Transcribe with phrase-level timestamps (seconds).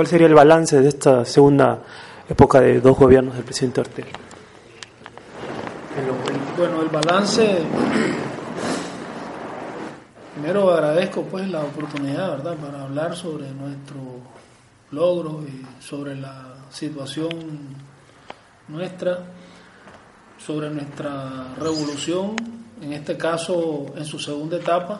[0.00, 1.78] ¿Cuál sería el balance de esta segunda
[2.26, 4.08] época de dos gobiernos del presidente Ortega?
[6.56, 7.58] Bueno, el balance,
[10.32, 14.00] primero agradezco pues la oportunidad, ¿verdad?, para hablar sobre nuestro
[14.92, 17.28] logro y sobre la situación
[18.68, 19.18] nuestra,
[20.38, 22.36] sobre nuestra revolución,
[22.80, 24.98] en este caso en su segunda etapa,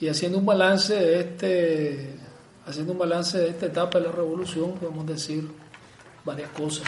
[0.00, 2.25] y haciendo un balance de este,
[2.66, 5.48] haciendo un balance de esta etapa de la revolución, podemos decir
[6.24, 6.86] varias cosas.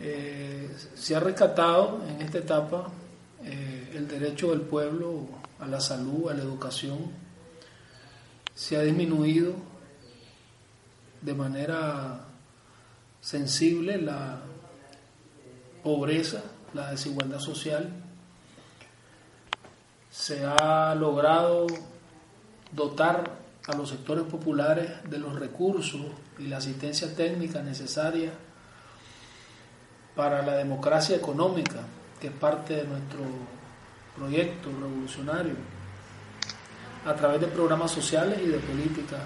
[0.00, 2.88] Eh, se ha rescatado en esta etapa
[3.44, 5.28] eh, el derecho del pueblo
[5.60, 6.98] a la salud, a la educación,
[8.54, 9.54] se ha disminuido
[11.22, 12.26] de manera
[13.20, 14.40] sensible la
[15.82, 16.42] pobreza,
[16.72, 17.90] la desigualdad social,
[20.10, 21.66] se ha logrado
[22.72, 26.02] dotar a los sectores populares de los recursos
[26.38, 28.32] y la asistencia técnica necesaria
[30.14, 31.80] para la democracia económica,
[32.20, 33.24] que es parte de nuestro
[34.16, 35.54] proyecto revolucionario,
[37.04, 39.22] a través de programas sociales y de políticas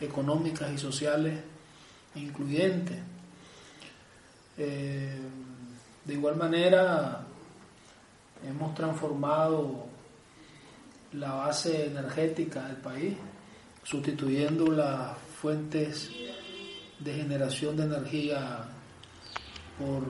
[0.00, 1.38] económicas y sociales
[2.14, 2.98] incluyentes.
[4.58, 5.18] Eh,
[6.04, 7.24] de igual manera,
[8.46, 9.86] hemos transformado
[11.12, 13.14] la base energética del país,
[13.82, 16.10] sustituyendo las fuentes
[16.98, 18.64] de generación de energía
[19.78, 20.02] por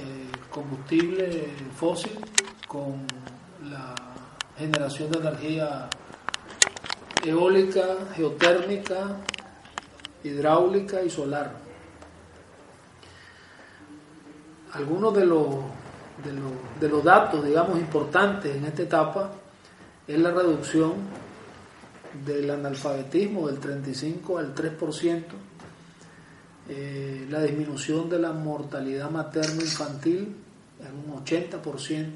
[0.00, 2.12] eh, combustible fósil
[2.68, 3.06] con
[3.68, 3.94] la
[4.56, 5.88] generación de energía
[7.24, 7.82] eólica,
[8.14, 9.16] geotérmica,
[10.22, 11.52] hidráulica y solar.
[14.72, 15.46] Algunos de los,
[16.24, 19.32] de los, de los datos, digamos, importantes en esta etapa
[20.06, 20.94] es la reducción
[22.24, 25.24] del analfabetismo del 35 al 3%,
[26.68, 30.34] eh, la disminución de la mortalidad materno-infantil
[30.80, 32.08] en un 80%,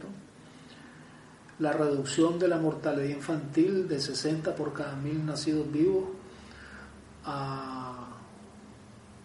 [1.61, 6.05] la reducción de la mortalidad infantil de 60 por cada mil nacidos vivos
[7.25, 8.09] a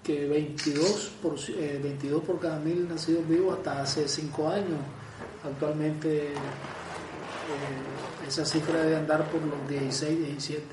[0.03, 4.79] que 22 por, 22 eh, por cada mil nacidos vivos hasta hace 5 años.
[5.43, 6.33] Actualmente eh,
[8.27, 10.63] esa cifra debe andar por los 16, 17.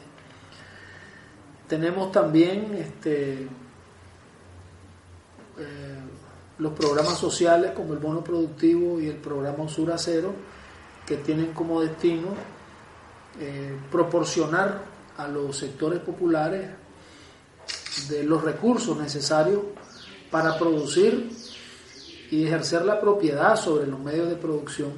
[1.69, 3.49] Tenemos también este,
[5.59, 6.01] eh,
[6.59, 10.33] los programas sociales como el bono productivo y el programa Usura Cero
[11.07, 12.29] que tienen como destino
[13.41, 14.83] eh, proporcionar
[15.17, 16.71] a los sectores populares
[18.09, 19.63] de los recursos necesarios
[20.31, 21.31] para producir
[22.31, 24.93] y ejercer la propiedad sobre los medios de producción.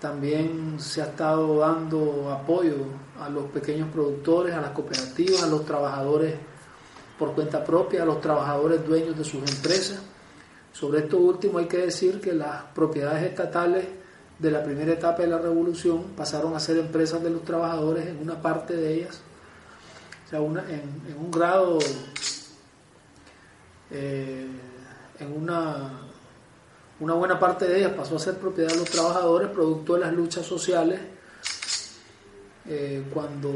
[0.00, 2.76] También se ha estado dando apoyo
[3.20, 6.34] a los pequeños productores, a las cooperativas, a los trabajadores
[7.18, 9.98] por cuenta propia, a los trabajadores dueños de sus empresas.
[10.72, 13.86] Sobre esto último hay que decir que las propiedades estatales
[14.38, 18.18] de la primera etapa de la revolución pasaron a ser empresas de los trabajadores en
[18.18, 19.20] una parte de ellas,
[20.26, 21.78] o sea, en, un grado,
[23.90, 24.46] eh,
[25.18, 26.07] en una,
[27.00, 30.12] una buena parte de ellas pasó a ser propiedad de los trabajadores, producto de las
[30.12, 31.00] luchas sociales,
[32.66, 33.50] eh, cuando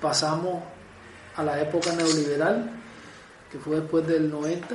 [0.00, 0.62] pasamos
[1.36, 2.70] a la época neoliberal,
[3.50, 4.74] que fue después del 90,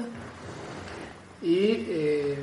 [1.41, 2.37] y eh,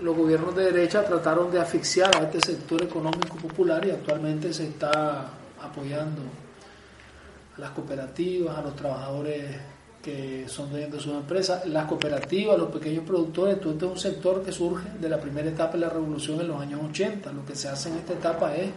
[0.00, 4.68] los gobiernos de derecha trataron de asfixiar a este sector económico popular y actualmente se
[4.68, 5.28] está
[5.60, 6.22] apoyando
[7.56, 9.44] a las cooperativas, a los trabajadores
[10.02, 13.98] que son dueños de sus empresas, las cooperativas, los pequeños productores, todo este es un
[13.98, 17.32] sector que surge de la primera etapa de la revolución en los años 80.
[17.32, 18.70] Lo que se hace en esta etapa es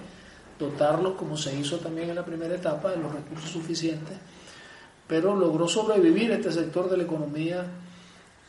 [0.59, 4.17] dotarlos, como se hizo también en la primera etapa, de los recursos suficientes,
[5.07, 7.65] pero logró sobrevivir este sector de la economía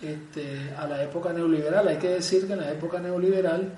[0.01, 1.89] este, a la época neoliberal.
[1.89, 3.73] Hay que decir que en la época neoliberal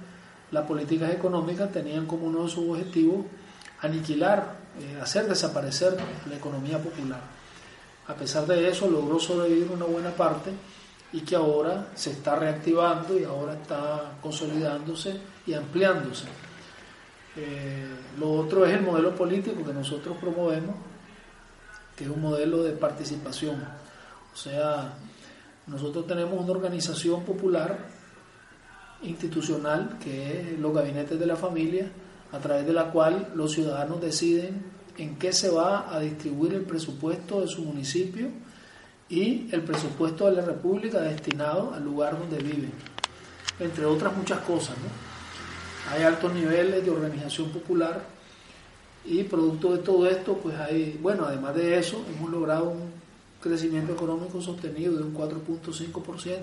[0.51, 3.27] las políticas económicas tenían como uno de sus objetivos
[3.81, 5.97] aniquilar, eh, hacer desaparecer
[6.29, 7.21] la economía popular.
[8.09, 10.51] A pesar de eso logró sobrevivir una buena parte
[11.13, 15.17] y que ahora se está reactivando y ahora está consolidándose
[15.47, 16.27] y ampliándose.
[17.37, 17.87] Eh,
[18.19, 20.75] lo otro es el modelo político que nosotros promovemos,
[21.97, 23.65] que es un modelo de participación.
[24.33, 24.95] O sea,
[25.67, 27.79] nosotros tenemos una organización popular
[29.03, 31.89] institucional que es los gabinetes de la familia,
[32.33, 36.63] a través de la cual los ciudadanos deciden en qué se va a distribuir el
[36.63, 38.29] presupuesto de su municipio
[39.09, 42.73] y el presupuesto de la República destinado al lugar donde viven,
[43.61, 44.77] entre otras muchas cosas.
[45.93, 48.15] Hay altos niveles de organización popular
[49.07, 52.91] Y producto de todo esto, pues hay, bueno, además de eso, hemos logrado un
[53.39, 56.39] crecimiento económico sostenido de un 4.5%,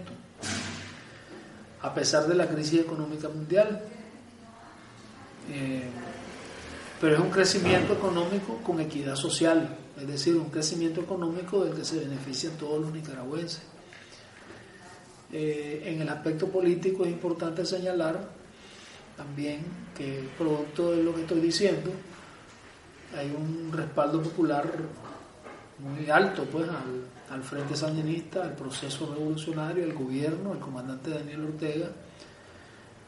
[1.81, 3.81] a pesar de la crisis económica mundial.
[5.49, 5.89] Eh,
[7.01, 11.83] pero es un crecimiento económico con equidad social, es decir, un crecimiento económico del que
[11.83, 13.63] se benefician todos los nicaragüenses.
[15.33, 18.29] Eh, en el aspecto político es importante señalar
[19.17, 19.61] también
[19.97, 21.89] que producto de lo que estoy diciendo,
[23.17, 24.71] hay un respaldo popular
[25.79, 31.89] muy alto pues al, Frente Sandinista, al proceso revolucionario, al gobierno, al comandante Daniel Ortega,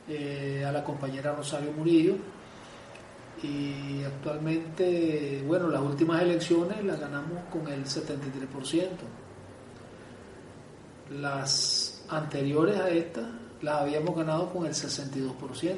[0.07, 2.15] eh, a la compañera Rosario Murillo.
[3.43, 8.87] Y actualmente, bueno, las últimas elecciones las ganamos con el 73%.
[11.19, 13.21] Las anteriores a esta
[13.61, 15.75] las habíamos ganado con el 62%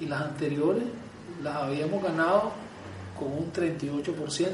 [0.00, 0.84] y las anteriores
[1.42, 2.52] las habíamos ganado
[3.18, 4.48] con un 38%,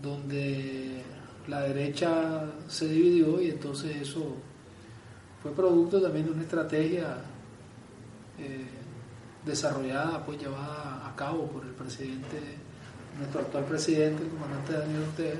[0.00, 1.02] donde
[1.48, 4.36] la derecha se dividió y entonces eso
[5.42, 7.16] fue producto también de una estrategia
[8.38, 8.66] eh,
[9.48, 12.38] desarrollada, pues llevada a cabo por el presidente,
[13.18, 15.38] nuestro actual presidente, el comandante Daniel Ortega,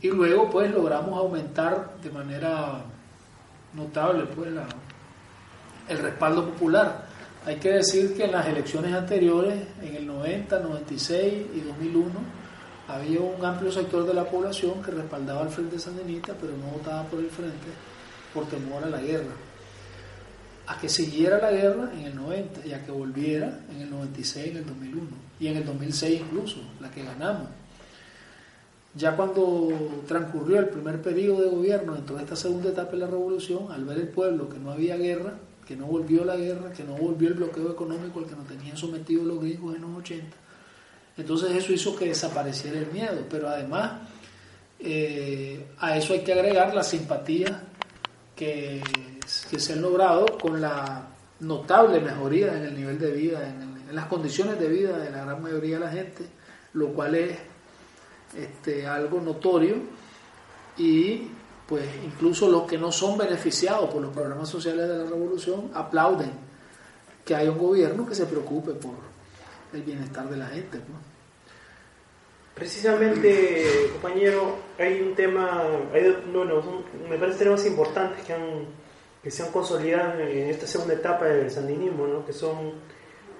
[0.00, 2.84] y luego pues logramos aumentar de manera
[3.74, 4.50] notable pues
[5.88, 7.06] el respaldo popular.
[7.44, 12.10] Hay que decir que en las elecciones anteriores, en el 90, 96 y 2001,
[12.88, 17.04] había un amplio sector de la población que respaldaba al Frente Sandinista, pero no votaba
[17.04, 17.68] por el Frente
[18.34, 19.32] por temor a la guerra.
[20.66, 24.48] A que siguiera la guerra en el 90 y a que volviera en el 96,
[24.48, 25.06] en el 2001
[25.38, 27.48] y en el 2006 incluso, la que ganamos.
[28.94, 33.06] Ya cuando transcurrió el primer periodo de gobierno en toda esta segunda etapa de la
[33.06, 35.34] revolución, al ver el pueblo que no había guerra,
[35.66, 38.76] que no volvió la guerra, que no volvió el bloqueo económico al que nos tenían
[38.76, 40.36] sometidos los gringos en los 80,
[41.18, 43.24] entonces eso hizo que desapareciera el miedo.
[43.28, 44.00] Pero además,
[44.78, 47.62] eh, a eso hay que agregar la simpatía
[48.36, 48.82] que,
[49.26, 51.08] se han logrado con la
[51.40, 55.42] notable mejoría en el nivel de vida, en las condiciones de vida de la gran
[55.42, 56.26] mayoría de la gente,
[56.74, 57.38] lo cual es
[58.36, 59.76] este, algo notorio
[60.76, 61.28] y
[61.66, 66.30] pues incluso los que no son beneficiados por los programas sociales de la revolución aplauden
[67.24, 68.94] que haya un gobierno que se preocupe por
[69.72, 70.80] el bienestar de la gente.
[72.54, 75.62] Precisamente, compañero, hay un tema,
[75.92, 76.22] hay,
[77.08, 78.66] me parece temas importantes que, han,
[79.22, 82.26] que se han consolidado en esta segunda etapa del sandinismo, ¿no?
[82.26, 82.72] que son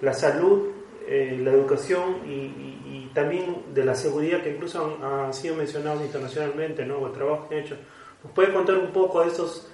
[0.00, 0.70] la salud,
[1.06, 7.06] eh, la educación y, también de la seguridad que incluso han, sido mencionados internacionalmente, ¿no?
[7.06, 7.76] el trabajo que han hecho.
[8.22, 9.68] ¿Nos puede contar un poco de esos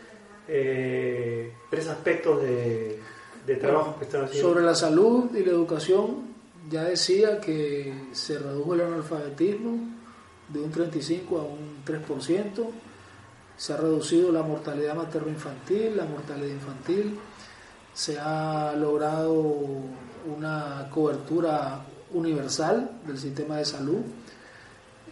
[0.46, 3.00] eh, tres aspectos de,
[3.60, 4.48] trabajo que están haciendo?
[4.48, 6.34] Sobre la salud y la educación,
[6.70, 10.01] ya decía que se redujo el analfabetismo
[10.52, 12.66] de un 35 a un 3%,
[13.56, 17.18] se ha reducido la mortalidad materno-infantil, la mortalidad infantil,
[17.94, 19.56] se ha logrado
[20.36, 24.00] una cobertura universal del sistema de salud.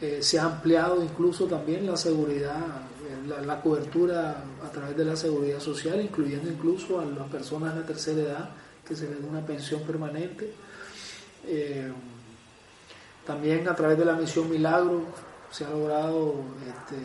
[0.00, 5.14] Eh, se ha ampliado incluso también la seguridad, eh, la, cobertura a través de la
[5.14, 8.50] seguridad social, incluyendo incluso a las personas de tercera edad
[8.86, 10.54] que se les da una pensión permanente.
[11.46, 11.92] Eh,
[13.26, 15.04] también a través de la misión Milagro
[15.50, 16.34] se ha logrado
[16.66, 16.96] este,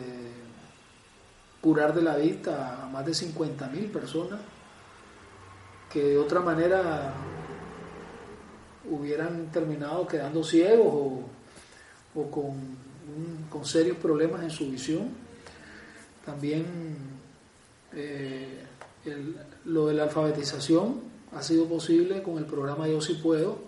[1.60, 4.40] curar de la vista a más de 50.000 personas
[5.92, 7.12] que de otra manera
[8.90, 11.24] hubieran terminado quedando ciegos
[12.14, 12.86] o, con,
[13.64, 15.08] serios problemas en su visión.
[16.24, 16.66] También
[17.92, 18.64] eh,
[19.64, 21.00] lo de la alfabetización
[21.34, 23.58] ha sido posible con el programa Yo sí puedo,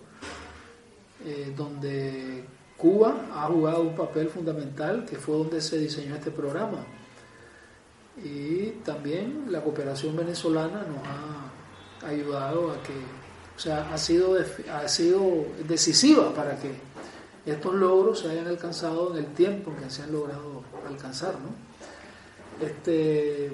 [1.24, 2.44] eh, donde
[2.78, 6.86] Cuba ha jugado un papel fundamental, que fue donde se diseñó este programa.
[8.24, 12.92] Y también la cooperación venezolana nos ha ayudado a que
[13.56, 14.38] o sea, ha sido,
[14.72, 16.70] ha sido decisiva para que
[17.44, 21.34] estos logros se hayan alcanzado en el tiempo que se han logrado alcanzar.
[21.34, 22.64] ¿no?
[22.64, 23.50] Este,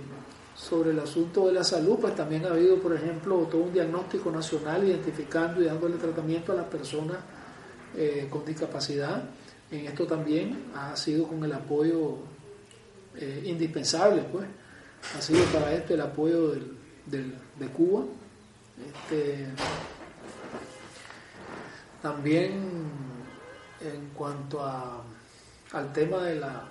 [0.55, 4.31] sobre el asunto de la salud, pues también ha habido, por ejemplo, todo un diagnóstico
[4.31, 7.17] nacional identificando y dándole tratamiento a las personas
[7.97, 9.25] eh, con discapacidad.
[9.71, 12.19] En esto también ha sido con el apoyo
[13.17, 14.47] eh, indispensable, pues,
[15.17, 16.53] ha sido para esto el apoyo
[17.07, 18.05] de Cuba.
[18.87, 19.47] Este,
[22.03, 22.53] también
[23.81, 25.03] en cuanto a,
[25.73, 26.69] al tema de la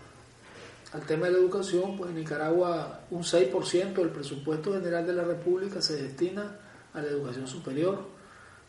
[0.94, 5.24] al tema de la educación, pues en Nicaragua un 6% del presupuesto general de la
[5.24, 6.60] República se destina
[6.94, 8.06] a la educación superior,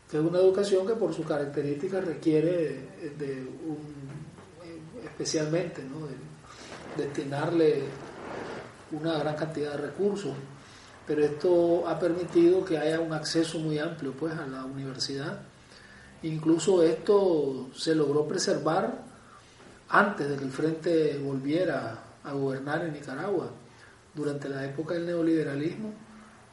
[0.09, 3.77] que es una educación que por sus características requiere de un,
[5.03, 6.07] especialmente ¿no?
[6.95, 7.83] destinarle
[8.91, 10.33] una gran cantidad de recursos,
[11.07, 15.39] pero esto ha permitido que haya un acceso muy amplio pues a la universidad.
[16.23, 19.03] Incluso esto se logró preservar
[19.89, 23.51] antes de que el Frente volviera a gobernar en Nicaragua,
[24.15, 25.93] durante la época del neoliberalismo,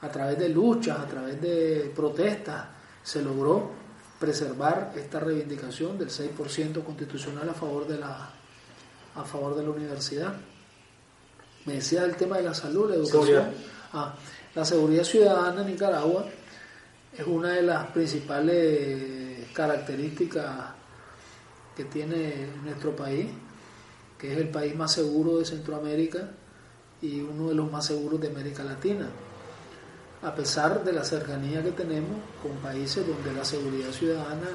[0.01, 2.67] a través de luchas, a través de protestas,
[3.03, 3.71] se logró
[4.19, 8.31] preservar esta reivindicación del 6% constitucional a favor de la
[9.15, 10.35] a favor de la universidad.
[11.67, 13.53] Me decía el tema de la salud, la educación.
[13.93, 14.15] Ah,
[14.55, 16.27] la seguridad ciudadana en Nicaragua
[17.17, 20.51] es una de las principales características
[21.77, 23.27] que tiene nuestro país,
[24.19, 26.31] que es el país más seguro de Centroamérica
[27.01, 29.09] y uno de los más seguros de América Latina,
[30.23, 34.49] a pesar de la cercanía que tenemos con países donde la seguridad ciudadana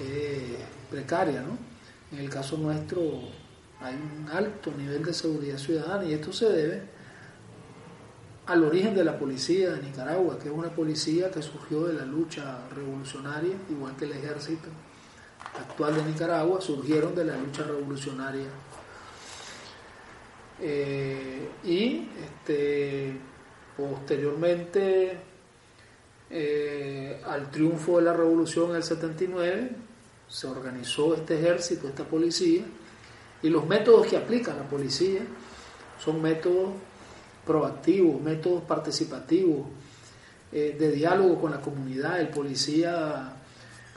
[0.00, 0.56] es
[0.90, 1.42] precaria.
[1.42, 1.58] ¿no?
[2.12, 3.00] En el caso nuestro
[3.80, 6.82] hay un alto nivel de seguridad ciudadana y esto se debe
[8.46, 12.04] al origen de la policía de Nicaragua, que es una policía que surgió de la
[12.04, 14.68] lucha revolucionaria, igual que el ejército
[15.58, 18.48] actual de Nicaragua, surgieron de la lucha revolucionaria.
[20.60, 23.18] Eh, y este,
[23.76, 25.16] posteriormente
[26.30, 29.70] eh, al triunfo de la revolución en el 79,
[30.28, 32.64] se organizó este ejército, esta policía,
[33.42, 35.20] y los métodos que aplica la policía
[36.02, 36.70] son métodos
[37.46, 39.66] proactivos, métodos participativos,
[40.50, 42.20] eh, de diálogo con la comunidad.
[42.20, 43.34] El policía,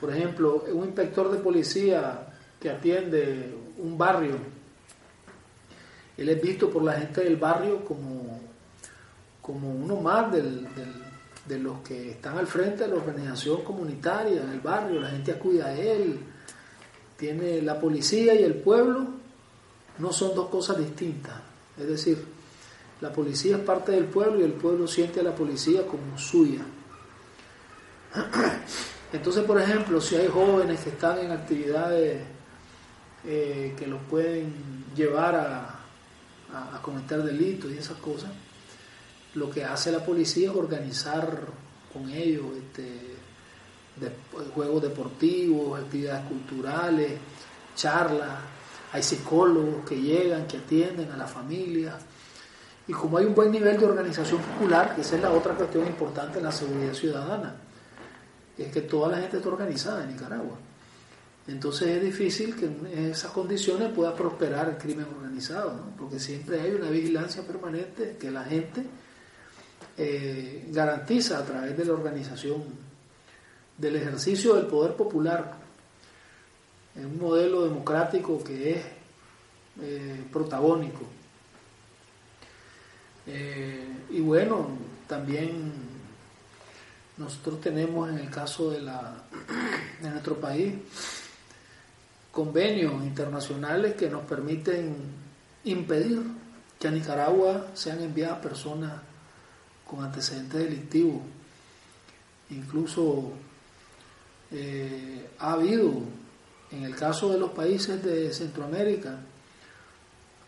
[0.00, 2.26] por ejemplo, un inspector de policía
[2.60, 4.36] que atiende un barrio,
[6.16, 8.37] él es visto por la gente del barrio como,
[9.48, 15.00] como uno más de los que están al frente de la organización comunitaria del barrio,
[15.00, 16.20] la gente acude a él,
[17.16, 19.06] tiene la policía y el pueblo
[20.00, 21.32] no son dos cosas distintas.
[21.78, 22.22] Es decir,
[23.00, 26.60] la policía es parte del pueblo y el pueblo siente a la policía como suya.
[29.14, 32.20] Entonces, por ejemplo, si hay jóvenes que están en actividades
[33.24, 35.74] eh, que los pueden llevar a,
[36.82, 38.30] cometer delitos y esas cosas,
[39.38, 41.38] lo que hace la policía es organizar
[41.92, 43.16] con ellos este,
[44.54, 47.12] juegos deportivos, actividades culturales,
[47.74, 48.38] charlas,
[48.92, 51.96] hay psicólogos que llegan, que atienden a la familia.
[52.86, 55.86] Y como hay un buen nivel de organización popular, que esa es la otra cuestión
[55.86, 57.54] importante en la seguridad ciudadana,
[58.56, 60.56] es que toda la gente está organizada en Nicaragua.
[61.46, 66.72] Entonces es difícil que en esas condiciones pueda prosperar el crimen organizado, porque siempre hay
[66.72, 68.84] una vigilancia permanente que la gente
[70.00, 72.62] eh, garantiza a través de la organización,
[73.76, 75.54] del ejercicio del poder popular
[76.94, 78.84] en un modelo democrático que es
[79.82, 81.00] eh, protagónico.
[83.26, 84.68] Eh, y bueno,
[85.08, 85.72] también
[87.16, 89.24] nosotros tenemos en el caso de, la,
[90.00, 90.74] de nuestro país
[92.30, 94.94] convenios internacionales que nos permiten
[95.64, 96.22] impedir
[96.78, 99.07] que a Nicaragua sean enviadas personas
[99.88, 101.22] con antecedentes delictivos.
[102.50, 103.32] Incluso
[104.52, 106.02] eh, ha habido
[106.70, 109.18] en el caso de los países de Centroamérica,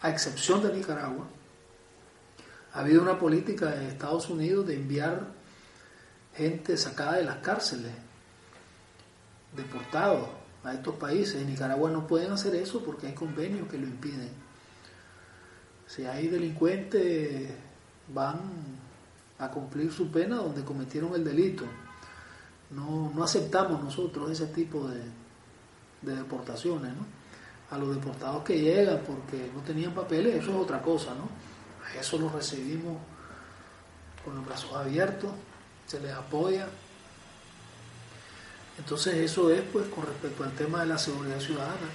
[0.03, 1.27] a excepción de Nicaragua,
[2.73, 5.29] ha habido una política de Estados Unidos de enviar
[6.35, 7.93] gente sacada de las cárceles,
[9.57, 10.29] deportados
[10.63, 11.37] a estos países.
[11.37, 14.31] En Nicaragua no pueden hacer eso porque hay convenios que lo impiden.
[15.87, 17.51] Si hay delincuentes,
[18.09, 18.39] van
[19.41, 21.65] a cumplir su pena donde cometieron el delito.
[22.71, 25.01] No, no aceptamos nosotros ese tipo de,
[26.03, 27.07] de deportaciones, ¿no?
[27.71, 31.29] A los deportados que llegan porque no tenían papeles, eso es otra cosa, ¿no?
[31.87, 32.99] A eso los recibimos
[34.25, 35.31] con los brazos abiertos,
[35.87, 36.69] se les apoya.
[38.79, 41.89] Entonces eso es pues con respecto al tema de la seguridad ciudadana.